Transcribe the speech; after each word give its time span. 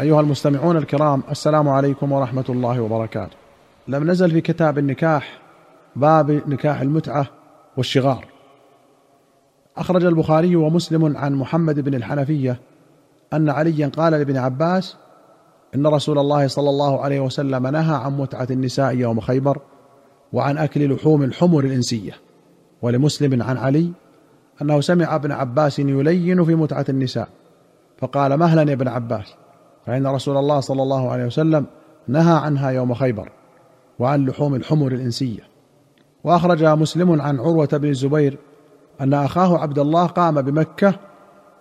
أيها 0.00 0.20
المستمعون 0.20 0.76
الكرام 0.76 1.22
السلام 1.30 1.68
عليكم 1.68 2.12
ورحمة 2.12 2.44
الله 2.48 2.80
وبركاته. 2.80 3.36
لم 3.88 4.10
نزل 4.10 4.30
في 4.30 4.40
كتاب 4.40 4.78
النكاح 4.78 5.38
باب 5.96 6.30
نكاح 6.30 6.80
المتعة 6.80 7.26
والشغار. 7.76 8.24
أخرج 9.76 10.04
البخاري 10.04 10.56
ومسلم 10.56 11.16
عن 11.16 11.34
محمد 11.34 11.80
بن 11.80 11.94
الحنفية 11.94 12.60
أن 13.32 13.50
عليا 13.50 13.88
قال 13.96 14.12
لابن 14.12 14.36
عباس: 14.36 14.96
إن 15.74 15.86
رسول 15.86 16.18
الله 16.18 16.46
صلى 16.46 16.70
الله 16.70 17.00
عليه 17.00 17.20
وسلم 17.20 17.66
نهى 17.66 17.94
عن 17.94 18.12
متعة 18.12 18.48
النساء 18.50 18.96
يوم 18.96 19.20
خيبر 19.20 19.58
وعن 20.32 20.58
أكل 20.58 20.94
لحوم 20.94 21.22
الحمر 21.22 21.64
الإنسية. 21.64 22.12
ولمسلم 22.82 23.42
عن 23.42 23.56
علي 23.56 23.92
أنه 24.62 24.80
سمع 24.80 25.14
ابن 25.14 25.32
عباس 25.32 25.78
يلين 25.78 26.44
في 26.44 26.54
متعة 26.54 26.86
النساء 26.88 27.28
فقال 27.98 28.36
مهلا 28.36 28.62
يا 28.62 28.72
ابن 28.72 28.88
عباس 28.88 29.34
فإن 29.86 30.06
رسول 30.06 30.36
الله 30.36 30.60
صلى 30.60 30.82
الله 30.82 31.10
عليه 31.10 31.26
وسلم 31.26 31.66
نهى 32.08 32.34
عنها 32.34 32.70
يوم 32.70 32.94
خيبر 32.94 33.32
وعن 33.98 34.26
لحوم 34.26 34.54
الحمر 34.54 34.92
الإنسية. 34.92 35.40
وأخرج 36.24 36.64
مسلم 36.64 37.20
عن 37.22 37.40
عروة 37.40 37.68
بن 37.72 37.88
الزبير 37.88 38.38
أن 39.00 39.14
أخاه 39.14 39.58
عبد 39.58 39.78
الله 39.78 40.06
قام 40.06 40.42
بمكة 40.42 40.94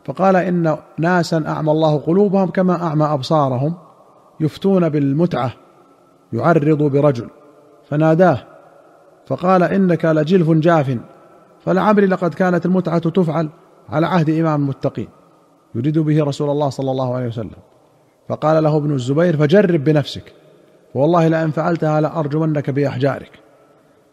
فقال 0.06 0.36
إن 0.36 0.78
ناسا 0.98 1.44
أعمى 1.48 1.72
الله 1.72 1.98
قلوبهم 1.98 2.50
كما 2.50 2.84
أعمى 2.84 3.06
أبصارهم 3.06 3.74
يفتون 4.40 4.90
بالمتعة 4.90 5.54
يعرض 6.34 6.84
برجل. 6.84 7.30
فناداه 7.90 8.38
فقال 9.28 9.64
إنك 9.64 10.06
لجلف 10.06 10.50
جاف 10.50 10.98
فلعمري 11.66 12.06
لقد 12.06 12.34
كانت 12.34 12.66
المتعة 12.66 13.10
تفعل 13.10 13.50
على 13.90 14.08
عهد 14.08 14.30
إمام 14.30 14.62
المتقين. 14.62 15.08
يريد 15.76 16.00
به 16.00 16.24
رسول 16.24 16.50
الله 16.50 16.70
صلى 16.70 16.92
الله 16.92 17.16
عليه 17.16 17.28
وسلم. 17.28 17.58
فقال 18.32 18.64
له 18.64 18.78
ابن 18.78 18.94
الزبير 18.94 19.38
فجرب 19.38 19.84
بنفسك. 19.84 20.34
والله 20.94 21.28
لئن 21.28 21.52
فعلتها 21.52 22.02
لأرجمنك 22.02 22.70
بأحجارك. 22.70 23.40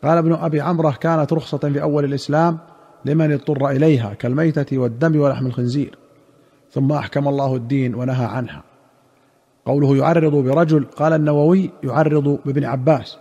قال 0.05 0.19
ابن 0.19 0.33
أبي 0.33 0.61
عمرة 0.61 0.91
كانت 0.91 1.33
رخصة 1.33 1.59
في 1.59 1.83
أول 1.83 2.05
الإسلام 2.05 2.59
لمن 3.05 3.33
اضطر 3.33 3.69
إليها 3.71 4.15
كالميتة 4.15 4.79
والدم 4.79 5.21
ولحم 5.21 5.47
الخنزير. 5.47 5.99
ثم 6.73 6.93
أحكم 6.93 7.29
الله 7.29 7.57
الدين 7.57 7.95
ونهى 7.95 8.25
عنها. 8.25 8.63
قوله 9.67 9.97
يعرض 9.97 10.35
برجل 10.35 10.85
قال 10.85 11.13
النووي 11.13 11.71
يعرض 11.85 12.39
بابن 12.45 12.65
عباس. 12.65 13.19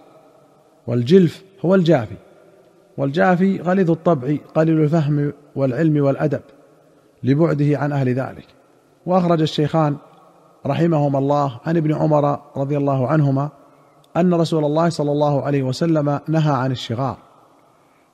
والجلف 0.88 1.44
هو 1.66 1.76
الجافي. 1.76 2.16
والجافي 2.98 3.62
غليظ 3.62 3.92
الطبع 3.92 4.36
قليل 4.56 4.82
الفهم 4.82 5.34
والعلم 5.56 6.04
والأدب 6.04 6.42
لبعده 7.24 7.78
عن 7.80 7.92
أهل 7.92 8.10
ذلك. 8.10 8.48
وأخرج 9.06 9.42
الشيخان 9.42 9.96
رحمهما 10.68 11.20
الله 11.20 11.60
عن 11.66 11.78
ابن 11.78 11.94
عمر 11.94 12.40
رضي 12.58 12.78
الله 12.78 13.08
عنهما 13.08 13.50
أن 14.18 14.34
رسول 14.34 14.66
الله 14.66 14.90
صلى 14.90 15.12
الله 15.12 15.42
عليه 15.42 15.64
وسلم 15.64 16.20
نهى 16.28 16.54
عن 16.54 16.72
الشغار 16.72 17.18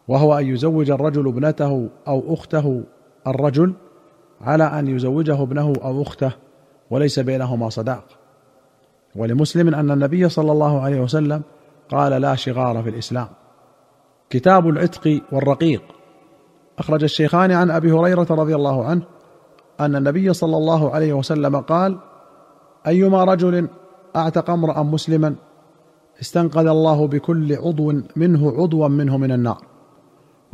وهو 0.08 0.38
أن 0.38 0.46
يزوج 0.46 0.92
الرجل 0.92 1.28
ابنته 1.28 1.90
أو 2.08 2.34
أخته 2.34 2.84
الرجل 3.28 3.74
على 4.42 4.64
أن 4.64 4.88
يزوجه 4.88 5.44
ابنه 5.44 5.74
أو 5.84 6.02
أخته 6.02 6.32
وليس 6.92 7.20
بينهما 7.20 7.70
صداق. 7.70 8.04
ولمسلم 9.16 9.76
أن 9.76 9.92
النبي 9.92 10.30
صلى 10.30 10.52
الله 10.52 10.82
عليه 10.82 11.02
وسلم 11.02 11.42
قال 11.90 12.22
لا 12.22 12.36
شغار 12.36 12.84
في 12.84 12.90
الإسلام. 12.90 13.28
كتاب 14.30 14.70
العتق 14.70 15.22
والرقيق. 15.32 15.82
أخرج 16.80 17.04
الشيخان 17.04 17.52
عن 17.52 17.72
أبي 17.72 17.92
هريرة 17.92 18.28
رضي 18.30 18.56
الله 18.56 18.86
عنه 18.86 19.02
أن 19.80 19.96
النبي 19.96 20.34
صلى 20.34 20.58
الله 20.58 20.92
عليه 20.96 21.14
وسلم 21.14 21.56
قال 21.56 22.00
أيما 22.88 23.24
رجل 23.24 23.68
أعتق 24.16 24.50
امرأ 24.50 24.84
مسلما 24.84 25.36
استنقذ 26.22 26.68
الله 26.68 27.08
بكل 27.08 27.56
عضو 27.56 27.94
منه 28.16 28.52
عضوا 28.52 28.88
منه 28.88 29.18
من 29.18 29.32
النار. 29.32 29.62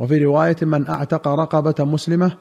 وفي 0.00 0.24
رواية 0.24 0.56
من 0.62 0.88
أعتق 0.88 1.28
رقبة 1.28 1.84
مسلمة 1.84 2.32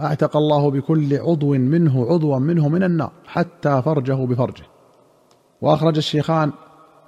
أعتق 0.00 0.36
الله 0.36 0.70
بكل 0.70 1.16
عضو 1.16 1.54
منه 1.54 2.06
عضوا 2.06 2.38
منه 2.38 2.68
من 2.68 2.82
النار 2.82 3.12
حتى 3.26 3.82
فرجه 3.82 4.26
بفرجه. 4.26 4.64
وأخرج 5.60 5.96
الشيخان 5.96 6.52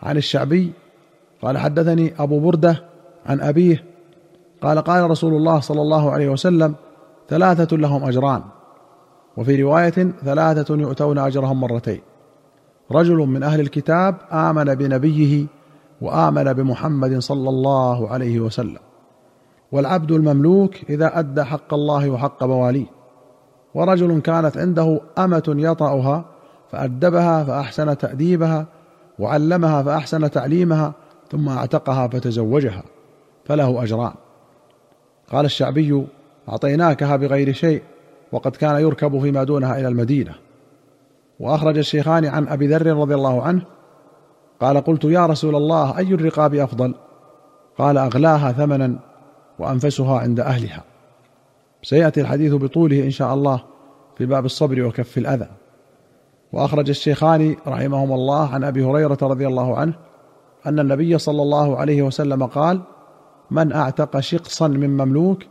عن 0.03 0.17
الشعبي 0.17 0.73
قال 1.43 1.59
حدثني 1.59 2.15
أبو 2.19 2.41
بردة 2.41 2.85
عن 3.27 3.41
أبيه 3.41 3.85
قال 4.63 4.79
قال 4.79 5.11
رسول 5.11 5.35
الله 5.35 5.61
صلى 5.61 5.81
الله 5.81 6.11
عليه 6.11 6.29
وسلم 6.29 6.75
ثلاثة 7.29 7.77
لهم 7.77 8.05
أجران. 8.05 8.43
وفي 9.37 9.63
رواية 9.63 10.13
ثلاثة 10.25 10.75
يؤتون 10.77 11.19
أجرهم 11.19 11.61
مرتين. 11.61 12.01
رجل 12.93 13.17
من 13.17 13.43
أهل 13.43 13.61
الكتاب 13.61 14.17
آمن 14.33 14.75
بنبيه 14.75 15.47
وآمن 16.01 16.53
بمحمد 16.53 17.19
صلى 17.19 17.49
الله 17.49 18.09
عليه 18.09 18.41
وسلم. 18.41 18.79
والعبد 19.73 20.13
المملوك 20.13 20.75
إذا 20.91 21.19
أدى 21.19 21.45
حق 21.45 21.75
الله 21.75 22.11
وحق 22.11 22.45
مواليه. 22.45 22.87
ورجل 23.75 24.21
كانت 24.21 24.57
عنده 24.57 25.01
أمة 25.19 25.55
يطأها 25.59 26.25
فأدبها 26.73 27.45
فأحسن 27.45 27.99
تأديبها 27.99 28.67
وعلمها 29.19 29.83
فأحسن 29.83 30.31
تعليمها 30.31 30.93
ثم 31.31 31.49
اعتقها 31.49 32.09
فتزوجها 32.09 32.83
فله 33.45 33.83
أجران. 33.83 34.13
قال 35.33 35.45
الشعبي 35.45 36.07
أعطيناكها 36.49 37.17
بغير 37.17 37.53
شيء 37.53 37.83
وقد 38.33 38.57
كان 38.57 38.81
يركب 38.81 39.21
فيما 39.21 39.45
دونها 39.45 39.79
إلى 39.79 39.89
المدينة. 39.89 40.35
وأخرج 41.43 41.79
الشيخان 41.79 42.25
عن 42.25 42.49
أبي 42.49 42.67
ذر 42.67 42.87
رضي 42.87 43.15
الله 43.15 43.43
عنه 43.43 43.63
قال 44.61 44.81
قلت 44.81 45.05
يا 45.05 45.27
رسول 45.27 45.57
الله 45.57 45.99
أي 45.99 46.15
الرقاب 46.15 46.55
أفضل؟ 46.55 46.95
قال 47.79 47.99
أغلاها 47.99 48.53
ثمنا 48.53 48.99
وأنفسها 49.59 50.19
عند 50.19 50.41
أهلها. 50.41 50.85
سيأتي 51.83 52.21
الحديث 52.21 52.55
بطوله 52.55 53.05
إن 53.05 53.11
شاء 53.11 53.35
الله 53.35 53.63
في 54.19 54.27
باب 54.27 54.45
الصبر 54.45 54.83
وكف 54.83 55.19
الأذى. 55.19 55.49
وأخرج 56.53 56.89
الشيخان 56.89 57.57
رحمهما 57.67 58.15
الله 58.15 58.49
عن 58.49 58.65
أبي 58.65 58.85
هريرة 58.85 59.19
رضي 59.23 59.47
الله 59.47 59.77
عنه 59.77 59.95
أن 60.67 60.79
النبي 60.79 61.19
صلى 61.19 61.43
الله 61.43 61.77
عليه 61.77 62.03
وسلم 62.03 62.47
قال 62.47 62.81
من 63.51 63.73
أعتق 63.73 64.21
شقصا 64.21 64.69
من 64.69 64.91
مملوك 64.91 65.43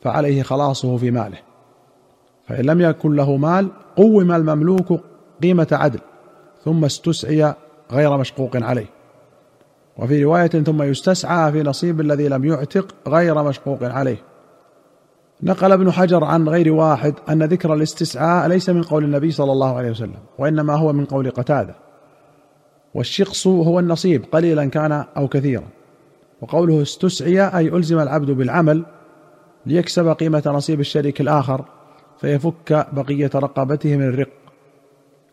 فعليه 0.00 0.42
خلاصه 0.42 0.96
في 0.96 1.10
ماله. 1.10 1.38
فإن 2.48 2.64
لم 2.64 2.80
يكن 2.80 3.16
له 3.16 3.36
مال 3.36 3.68
قوم 3.96 4.32
المملوك 4.32 5.11
قيمة 5.42 5.68
عدل 5.72 6.00
ثم 6.64 6.84
استسعي 6.84 7.54
غير 7.92 8.16
مشقوق 8.16 8.56
عليه. 8.56 8.86
وفي 9.96 10.24
رواية 10.24 10.46
ثم 10.46 10.82
يستسعى 10.82 11.52
في 11.52 11.62
نصيب 11.62 12.00
الذي 12.00 12.28
لم 12.28 12.44
يعتق 12.44 12.94
غير 13.08 13.42
مشقوق 13.42 13.82
عليه. 13.82 14.16
نقل 15.42 15.72
ابن 15.72 15.90
حجر 15.92 16.24
عن 16.24 16.48
غير 16.48 16.72
واحد 16.72 17.14
أن 17.28 17.42
ذكر 17.42 17.74
الاستسعاء 17.74 18.48
ليس 18.48 18.70
من 18.70 18.82
قول 18.82 19.04
النبي 19.04 19.30
صلى 19.30 19.52
الله 19.52 19.76
عليه 19.76 19.90
وسلم 19.90 20.18
وإنما 20.38 20.74
هو 20.74 20.92
من 20.92 21.04
قول 21.04 21.30
قتادة. 21.30 21.74
والشقص 22.94 23.46
هو 23.46 23.78
النصيب 23.78 24.24
قليلا 24.32 24.64
كان 24.66 25.04
أو 25.16 25.28
كثيرا. 25.28 25.64
وقوله 26.40 26.82
استسعي 26.82 27.40
أي 27.40 27.68
ألزم 27.68 27.98
العبد 27.98 28.30
بالعمل 28.30 28.84
ليكسب 29.66 30.08
قيمة 30.08 30.42
نصيب 30.46 30.80
الشريك 30.80 31.20
الآخر 31.20 31.64
فيفك 32.20 32.86
بقية 32.92 33.30
رقبته 33.34 33.96
من 33.96 34.08
الرق. 34.08 34.41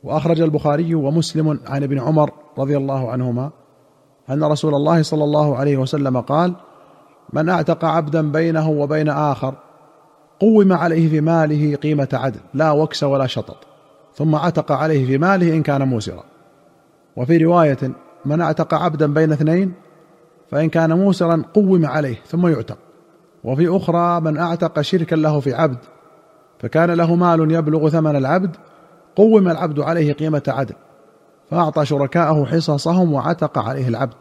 وأخرج 0.04 0.42
البخاري 0.42 0.96
ومسلم 0.96 1.60
عن 1.68 1.84
ابن 1.84 2.00
عمر 2.00 2.32
رضي 2.58 2.78
الله 2.78 3.12
عنهما 3.12 3.52
أن 4.30 4.44
رسول 4.44 4.76
الله 4.76 5.02
صلى 5.02 5.24
الله 5.24 5.56
عليه 5.56 5.78
وسلم 5.78 6.22
قال 6.22 6.54
من 7.34 7.50
أعتق 7.50 7.86
عبدا 7.86 8.32
بينه 8.32 8.70
وبين 8.70 9.10
آخر 9.10 9.54
قوم 10.40 10.74
عليه 10.74 11.10
في 11.10 11.22
ماله 11.22 11.76
قيمة 11.76 12.08
عدل 12.14 12.40
لا 12.54 12.72
وكس 12.72 13.04
ولا 13.04 13.28
شطط 13.28 13.58
ثم 14.14 14.36
عتق 14.36 14.72
عليه 14.72 15.06
في 15.06 15.18
ماله 15.18 15.56
إن 15.56 15.64
كان 15.64 15.88
موسرا 15.88 16.24
وفي 17.16 17.38
رواية 17.38 17.78
من 18.25 18.42
أعتق 18.42 18.74
عبدا 18.74 19.13
بين 19.13 19.31
اثنين 19.31 19.74
فإن 20.52 20.69
كان 20.69 20.94
موسرا 20.94 21.44
قوم 21.54 21.86
عليه 21.86 22.16
ثم 22.28 22.48
يعتق 22.48 22.78
وفي 23.44 23.78
أخرى 23.78 24.22
من 24.22 24.38
أعتق 24.38 24.81
شركا 24.81 25.16
له 25.16 25.40
في 25.40 25.54
عبد 25.54 25.78
فكان 26.60 26.92
له 26.92 27.16
مال 27.16 27.52
يبلغ 27.52 27.90
ثمن 27.90 28.16
العبد 28.16 28.56
قوم 29.15 29.47
العبد 29.47 29.79
عليه 29.79 30.13
قيمة 30.13 30.44
عدل 30.47 30.75
فأعطى 31.50 31.85
شركاءه 31.85 32.45
حصصهم 32.45 33.13
وعتق 33.13 33.57
عليه 33.57 33.88
العبد 33.88 34.13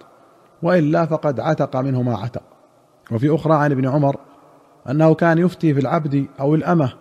والا 0.62 1.06
فقد 1.06 1.40
عتق 1.40 1.76
منه 1.76 2.02
ما 2.02 2.17
عتق. 2.17 2.43
وفي 3.12 3.35
أخرى 3.35 3.55
عن 3.55 3.73
ابن 3.73 3.88
عمر 3.88 4.17
أنه 4.90 5.14
كان 5.14 5.38
يفتي 5.38 5.75
في 5.75 5.81
العبد 5.81 6.26
أو 6.40 6.55
الأمة 6.55 6.93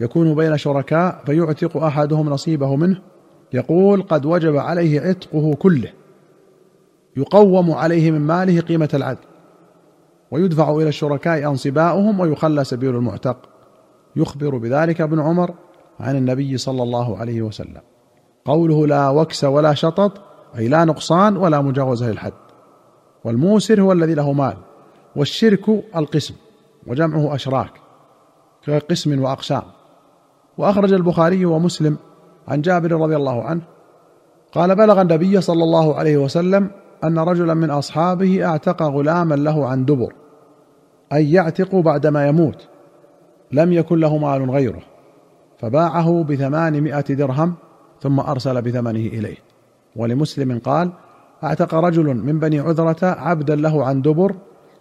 يكون 0.00 0.34
بين 0.34 0.56
شركاء 0.56 1.22
فيعتق 1.26 1.76
أحدهم 1.76 2.28
نصيبه 2.28 2.76
منه 2.76 3.00
يقول 3.52 4.02
قد 4.02 4.26
وجب 4.26 4.56
عليه 4.56 5.00
عتقه 5.00 5.54
كله 5.54 5.88
يقوم 7.16 7.70
عليه 7.70 8.10
من 8.10 8.20
ماله 8.20 8.60
قيمة 8.60 8.88
العدل 8.94 9.20
ويدفع 10.30 10.70
إلى 10.70 10.88
الشركاء 10.88 11.48
أنصباؤهم 11.48 12.20
ويخلى 12.20 12.64
سبيل 12.64 12.96
المعتق. 12.96 13.36
يخبر 14.16 14.56
بذلك 14.56 15.00
ابن 15.00 15.20
عمر 15.20 15.54
عن 16.02 16.16
النبي 16.16 16.56
صلى 16.56 16.82
الله 16.82 17.18
عليه 17.18 17.42
وسلم. 17.42 17.80
قوله 18.44 18.86
لا 18.86 19.08
وكس 19.08 19.44
ولا 19.44 19.74
شطط 19.74 20.12
أي 20.58 20.68
لا 20.68 20.84
نقصان 20.84 21.36
ولا 21.36 21.60
مجاوزة 21.60 22.10
للحد. 22.10 22.32
والموسر 23.24 23.80
هو 23.80 23.92
الذي 23.92 24.14
له 24.14 24.32
مال 24.32 24.56
والشرك 25.16 25.68
القسم 25.96 26.34
وجمعه 26.86 27.34
أشراك 27.34 27.72
كقسم 28.66 29.22
وأقسام. 29.22 29.62
وأخرج 30.58 30.92
البخاري 30.92 31.44
ومسلم 31.44 31.96
عن 32.48 32.60
جابر 32.60 32.92
رضي 32.92 33.16
الله 33.16 33.42
عنه 33.42 33.62
قال 34.52 34.76
بلغ 34.76 35.00
النبي 35.00 35.40
صلى 35.40 35.64
الله 35.64 35.94
عليه 35.94 36.16
وسلم 36.16 36.70
أن 37.04 37.18
رجلا 37.18 37.54
من 37.54 37.70
أصحابه 37.70 38.46
أعتق 38.46 38.82
غلاما 38.82 39.34
له 39.34 39.66
عن 39.66 39.84
دبر 39.84 40.12
أي 41.12 41.32
يعتق 41.32 41.74
بعدما 41.74 42.28
يموت 42.28 42.68
لم 43.52 43.72
يكن 43.72 43.98
له 43.98 44.18
مال 44.18 44.50
غيره. 44.50 44.91
فباعه 45.62 46.22
بثمانمائة 46.22 47.14
درهم 47.14 47.54
ثم 48.00 48.20
أرسل 48.20 48.62
بثمنه 48.62 49.06
إليه. 49.06 49.36
ولمسلم 49.96 50.58
قال 50.58 50.90
أعتق 51.44 51.74
رجل 51.74 52.14
من 52.14 52.38
بني 52.38 52.60
عذرة 52.60 53.04
عبدا 53.04 53.56
له 53.56 53.84
عن 53.84 54.02
دبر 54.02 54.34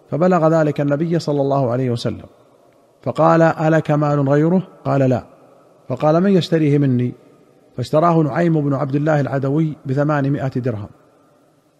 فبلغ 0.09 0.47
ذلك 0.47 0.81
النبي 0.81 1.19
صلى 1.19 1.41
الله 1.41 1.71
عليه 1.71 1.89
وسلم. 1.89 2.25
فقال 3.03 3.41
ألك 3.41 3.91
مال 3.91 4.29
غيره؟ 4.29 4.67
قال 4.85 5.01
لا. 5.01 5.23
فقال 5.89 6.21
من 6.21 6.31
يشتريه 6.31 6.77
مني؟ 6.77 7.13
فاشتراه 7.77 8.23
نعيم 8.23 8.61
بن 8.61 8.73
عبد 8.73 8.95
الله 8.95 9.19
العدوي 9.21 9.73
بثمانمائة 9.85 10.47
درهم. 10.47 10.89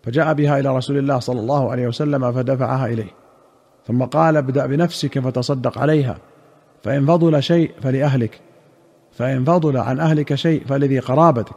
فجاء 0.03 0.33
بها 0.33 0.59
إلى 0.59 0.77
رسول 0.77 0.97
الله 0.97 1.19
صلى 1.19 1.39
الله 1.39 1.71
عليه 1.71 1.87
وسلم 1.87 2.31
فدفعها 2.31 2.85
إليه. 2.85 3.11
ثم 3.87 4.03
قال 4.03 4.37
ابدأ 4.37 4.65
بنفسك 4.65 5.19
فتصدق 5.19 5.77
عليها 5.77 6.17
فإن 6.83 7.05
فضل 7.05 7.43
شيء 7.43 7.71
فلأهلك. 7.81 8.41
فإن 9.11 9.43
فضل 9.43 9.77
عن 9.77 9.99
أهلك 9.99 10.35
شيء 10.35 10.65
فلذي 10.65 10.99
قرابتك. 10.99 11.55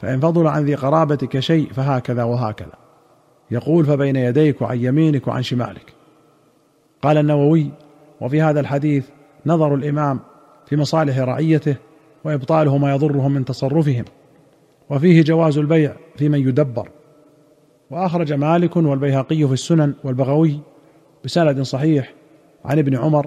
فإن 0.00 0.20
فضل 0.20 0.46
عن 0.46 0.64
ذي 0.64 0.74
قرابتك 0.74 1.38
شيء 1.38 1.72
فهكذا 1.72 2.24
وهكذا. 2.24 2.72
يقول 3.50 3.84
فبين 3.84 4.16
يديك 4.16 4.62
وعن 4.62 4.78
يمينك 4.84 5.28
وعن 5.28 5.42
شمالك. 5.42 5.92
قال 7.02 7.18
النووي 7.18 7.70
وفي 8.20 8.42
هذا 8.42 8.60
الحديث 8.60 9.06
نظر 9.46 9.74
الإمام 9.74 10.20
في 10.66 10.76
مصالح 10.76 11.18
رعيته 11.18 11.76
وإبطاله 12.24 12.78
ما 12.78 12.94
يضرهم 12.94 13.32
من 13.32 13.44
تصرفهم. 13.44 14.04
وفيه 14.90 15.22
جواز 15.22 15.58
البيع 15.58 15.96
في 16.16 16.28
من 16.28 16.48
يدبر. 16.48 16.88
وأخرج 17.90 18.32
مالك 18.32 18.76
والبيهقي 18.76 19.46
في 19.46 19.52
السنن 19.52 19.94
والبغوي 20.04 20.60
بسند 21.24 21.62
صحيح 21.62 22.12
عن 22.64 22.78
ابن 22.78 22.96
عمر 22.96 23.26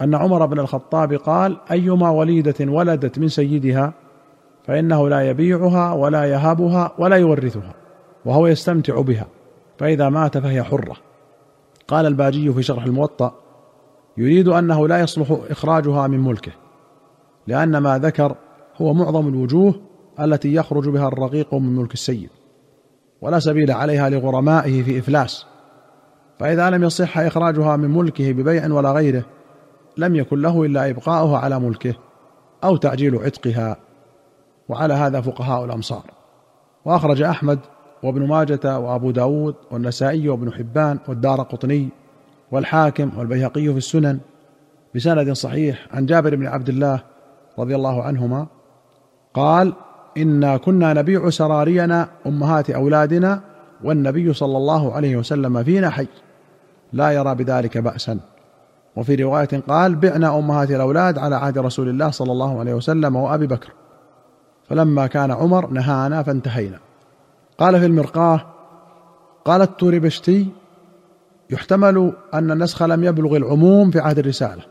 أن 0.00 0.14
عمر 0.14 0.46
بن 0.46 0.58
الخطاب 0.60 1.12
قال 1.12 1.56
أيما 1.70 2.10
وليدة 2.10 2.54
ولدت 2.60 3.18
من 3.18 3.28
سيدها 3.28 3.92
فإنه 4.64 5.08
لا 5.08 5.30
يبيعها 5.30 5.92
ولا 5.92 6.24
يهبها 6.24 6.92
ولا 6.98 7.16
يورثها 7.16 7.74
وهو 8.24 8.46
يستمتع 8.46 9.00
بها 9.00 9.26
فإذا 9.78 10.08
مات 10.08 10.38
فهي 10.38 10.62
حرة. 10.62 10.96
قال 11.88 12.06
الباجي 12.06 12.52
في 12.52 12.62
شرح 12.62 12.84
الموطأ 12.84 13.34
يريد 14.16 14.48
أنه 14.48 14.88
لا 14.88 15.00
يصلح 15.00 15.36
إخراجها 15.50 16.06
من 16.06 16.20
ملكه 16.20 16.52
لأن 17.46 17.76
ما 17.78 17.98
ذكر 17.98 18.36
هو 18.76 18.94
معظم 18.94 19.28
الوجوه 19.28 19.74
التي 20.20 20.54
يخرج 20.54 20.88
بها 20.88 21.08
الرقيق 21.08 21.54
من 21.54 21.76
ملك 21.76 21.94
السيد 21.94 22.30
ولا 23.20 23.38
سبيل 23.38 23.70
عليها 23.70 24.10
لغرمائه 24.10 24.82
في 24.82 24.98
إفلاس 24.98 25.46
فإذا 26.38 26.70
لم 26.70 26.84
يصح 26.84 27.18
إخراجها 27.18 27.76
من 27.76 27.90
ملكه 27.90 28.32
ببيع 28.32 28.72
ولا 28.72 28.92
غيره 28.92 29.24
لم 30.00 30.16
يكن 30.16 30.42
له 30.42 30.64
إلا 30.64 30.90
ابقاؤها 30.90 31.38
على 31.38 31.60
ملكه 31.60 31.94
أو 32.64 32.76
تعجيل 32.76 33.16
عتقها 33.16 33.76
وعلى 34.68 34.94
هذا 34.94 35.20
فقهاء 35.20 35.64
الأمصار. 35.64 36.04
وأخرج 36.84 37.22
أحمد 37.22 37.58
وابن 38.02 38.26
ماجة 38.26 38.78
وأبو 38.78 39.10
داود 39.10 39.54
والنسائي 39.70 40.28
وابن 40.28 40.52
حبان 40.52 40.98
والدار 41.08 41.42
قطني 41.42 41.88
والحاكم 42.52 43.10
والبيهقي 43.18 43.72
في 43.72 43.78
السنن 43.78 44.18
بسند 44.94 45.32
صحيح 45.32 45.86
عن 45.90 46.06
جابر 46.06 46.36
بن 46.36 46.46
عبد 46.46 46.68
الله 46.68 47.02
رضي 47.58 47.76
الله 47.76 48.02
عنهما 48.02 48.46
قال 49.34 49.72
إنا 50.16 50.56
كنا 50.56 50.92
نبيع 50.92 51.30
سرارينا 51.30 52.08
أمهات 52.26 52.70
أولادنا 52.70 53.40
والنبي 53.84 54.32
صلى 54.32 54.56
الله 54.56 54.92
عليه 54.92 55.16
وسلم 55.16 55.64
فينا 55.64 55.90
حي. 55.90 56.06
لا 56.92 57.10
يرى 57.10 57.34
بذلك 57.34 57.78
باسا. 57.78 58.20
وفي 58.96 59.14
رواية 59.14 59.62
قال 59.68 59.94
بعنا 59.94 60.38
أمهات 60.38 60.70
الأولاد 60.70 61.18
على 61.18 61.36
عهد 61.36 61.58
رسول 61.58 61.88
الله 61.88 62.10
صلى 62.10 62.32
الله 62.32 62.60
عليه 62.60 62.74
وسلم 62.74 63.16
وأبي 63.16 63.46
بكر. 63.46 63.72
فلما 64.68 65.06
كان 65.06 65.30
عمر 65.30 65.70
نهانا 65.70 66.22
فانتهينا. 66.22 66.78
قال 67.58 67.80
في 67.80 67.86
المرقاه 67.86 68.40
قال 69.44 69.62
التوربشتي 69.62 70.48
يحتمل 71.50 72.12
أن 72.34 72.50
النسخ 72.50 72.82
لم 72.82 73.04
يبلغ 73.04 73.36
العموم 73.36 73.90
في 73.90 74.00
عهد 74.00 74.18
الرسالة. 74.18 74.62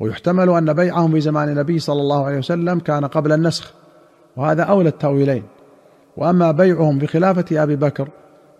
ويحتمل 0.00 0.50
أن 0.50 0.72
بيعهم 0.72 1.12
في 1.12 1.20
زمان 1.20 1.48
النبي 1.48 1.78
صلى 1.78 2.00
الله 2.00 2.26
عليه 2.26 2.38
وسلم 2.38 2.78
كان 2.78 3.04
قبل 3.04 3.32
النسخ. 3.32 3.72
وهذا 4.36 4.62
أولى 4.62 4.88
التأويلين. 4.88 5.42
وأما 6.16 6.50
بيعهم 6.50 6.98
بخلافه 6.98 7.62
أبي 7.62 7.76
بكر 7.76 8.08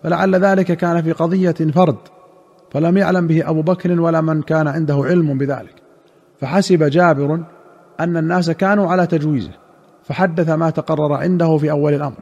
فلعل 0.02 0.34
ذلك 0.36 0.72
كان 0.72 1.02
في 1.02 1.12
قضية 1.12 1.52
فرد. 1.52 1.96
فلم 2.70 2.96
يعلم 2.96 3.26
به 3.26 3.50
أبو 3.50 3.62
بكر 3.62 4.00
ولا 4.00 4.20
من 4.20 4.42
كان 4.42 4.68
عنده 4.68 5.02
علم 5.04 5.38
بذلك. 5.38 5.74
فحسب 6.40 6.84
جابر 6.84 7.40
أن 8.00 8.16
الناس 8.16 8.50
كانوا 8.50 8.90
على 8.90 9.06
تجويزه 9.06 9.52
فحدث 10.04 10.48
ما 10.48 10.70
تقرر 10.70 11.12
عنده 11.12 11.56
في 11.56 11.70
أول 11.70 11.94
الأمر. 11.94 12.18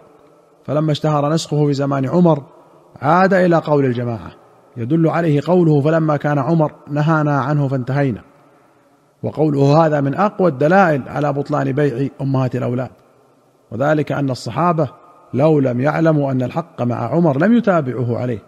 فلما 0.65 0.93
اشتهر 0.93 1.33
نسخه 1.33 1.67
في 1.67 1.73
زمان 1.73 2.09
عمر 2.09 2.43
عاد 3.03 3.35
إلى 3.35 3.57
قول 3.57 3.85
الجماعة. 3.85 4.31
يدل 4.77 5.09
عليه 5.09 5.41
قوله 5.47 5.81
فلما 5.81 6.17
كان 6.17 6.39
عمر 6.39 6.73
نهانا 6.91 7.41
عنه 7.41 7.69
فانتهينا 7.69 8.21
وقوله 9.23 9.87
هذا 9.87 10.01
من 10.01 10.15
أقوى 10.15 10.51
الدلائل 10.51 11.03
على 11.09 11.33
بطلان 11.33 11.73
بيع 11.73 12.09
أمهات 12.21 12.57
الأولاد. 12.57 12.91
وذلك 13.71 14.13
أن 14.13 14.31
الصحابة 14.31 14.89
لو 15.35 15.61
لم 15.61 15.81
يعلموا 15.81 16.33
أن 16.33 16.43
الحق 16.43 16.83
مع 16.83 16.97
عمر 16.97 17.39
لم 17.39 17.55
يتابعوه 17.55 18.19
عليه 18.19 18.39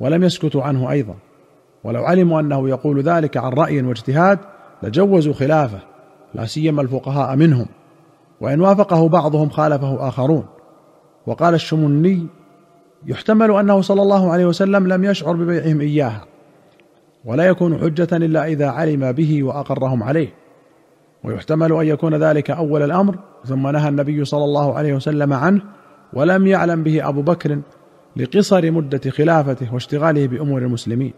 ولم 0.00 0.24
يسكتوا 0.24 0.62
عنه 0.62 0.90
أيضا. 0.90 1.14
ولو 1.84 2.04
علموا 2.04 2.40
أنه 2.40 2.68
يقول 2.68 3.00
ذلك 3.00 3.36
عن 3.36 3.52
رأي 3.52 3.82
واجتهاد 3.82 4.38
لجوزوا 4.82 5.34
خلافه 5.34 5.78
لا 6.34 6.46
سيما 6.46 6.82
الفقهاء 6.82 7.36
منهم 7.36 7.66
وإن 8.40 8.60
وافقه 8.60 9.08
بعضهم 9.08 9.48
خالفه 9.48 10.08
آخرون. 10.08 10.44
وقال 11.26 11.54
الشمني 11.54 12.26
يحتمل 13.06 13.50
أنه 13.50 13.80
صلى 13.80 14.02
الله 14.02 14.30
عليه 14.30 14.46
وسلم 14.46 14.88
لم 14.88 15.04
يشعر 15.04 15.32
ببيعهم 15.32 15.80
إياها 15.80 16.24
ولا 17.24 17.44
يكون 17.44 17.78
حجة 17.78 18.16
إلا 18.16 18.46
إذا 18.46 18.68
علم 18.68 19.12
به 19.12 19.42
وأقرهم 19.42 20.02
عليه. 20.02 20.28
ويحتمل 21.24 21.72
أن 21.72 21.86
يكون 21.86 22.14
ذلك 22.14 22.50
أول 22.50 22.82
الأمر 22.82 23.18
ثم 23.44 23.68
نهى 23.68 23.88
النبي 23.88 24.24
صلى 24.24 24.44
الله 24.44 24.74
عليه 24.74 24.94
وسلم 24.94 25.32
عنه 25.32 25.62
ولم 26.12 26.46
يعلم 26.46 26.82
به 26.82 27.08
أبو 27.08 27.22
بكر 27.22 27.60
لقصر 28.16 28.70
مدة 28.70 29.10
خلافته 29.10 29.74
واشتغاله 29.74 30.26
بأمور 30.26 30.62
المسلمين. 30.62 31.12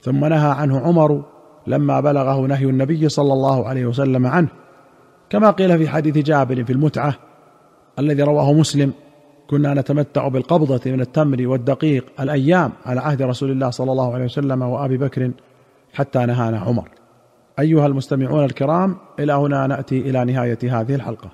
ثم 0.00 0.24
نهى 0.24 0.50
عنه 0.50 0.80
عمر 0.80 1.24
لما 1.66 2.00
بلغه 2.00 2.46
نهي 2.46 2.64
النبي 2.64 3.08
صلى 3.08 3.32
الله 3.32 3.68
عليه 3.68 3.86
وسلم 3.86 4.26
عنه. 4.26 4.48
كما 5.30 5.50
قيل 5.50 5.78
في 5.78 5.88
حديث 5.88 6.18
جابر 6.18 6.64
في 6.64 6.72
المتعة 6.72 7.14
الذي 7.98 8.22
رواه 8.22 8.52
مسلم 8.52 8.92
كنا 9.50 9.74
نتمتع 9.74 10.28
بالقبضة 10.28 10.90
من 10.90 11.00
التمر 11.00 11.46
والدقيق 11.46 12.06
الأيام 12.20 12.72
على 12.86 13.00
عهد 13.00 13.22
رسول 13.22 13.50
الله 13.50 13.70
صلى 13.70 13.92
الله 13.92 14.14
عليه 14.14 14.24
وسلم 14.24 14.62
وأبي 14.62 14.96
بكر 14.96 15.30
حتى 15.92 16.26
نهانا 16.26 16.58
عمر. 16.58 16.88
أيها 17.58 17.86
المستمعون 17.86 18.44
الكرام 18.44 18.96
إلى 19.18 19.32
هنا 19.32 19.66
نأتي 19.66 20.00
إلى 20.00 20.24
نهاية 20.24 20.58
هذه 20.62 20.94
الحلقة. 20.94 21.30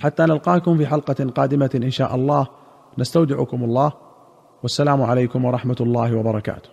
حتى 0.00 0.22
نلقاكم 0.22 0.76
في 0.78 0.86
حلقة 0.86 1.24
قادمة 1.24 1.70
إن 1.74 1.90
شاء 1.90 2.14
الله 2.14 2.46
نستودعكم 2.98 3.64
الله 3.64 3.92
والسلام 4.62 5.02
عليكم 5.02 5.44
ورحمة 5.44 5.76
الله 5.80 6.16
وبركاته. 6.16 6.68